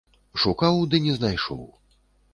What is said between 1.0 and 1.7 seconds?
не знайшоў.